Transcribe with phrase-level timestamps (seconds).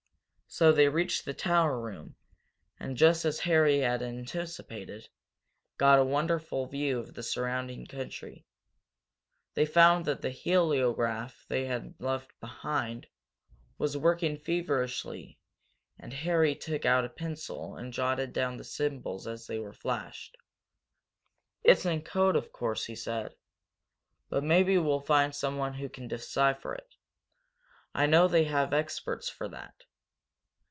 [0.53, 2.17] So they reached the tower room,
[2.77, 5.07] and, just as Harry had anticipated,
[5.77, 8.45] got a wonderful view of the surrounding country.
[9.53, 13.07] They found that the heliograph they had left behind
[13.77, 15.39] was working feverishly
[15.97, 20.35] and Harry took out a pencil and jotted down the symbols as they were flashed.
[21.63, 23.35] "It's in code, of course," he said,
[24.27, 26.93] "but maybe we'll find someone who can decipher it
[27.95, 29.85] I know they have experts for that.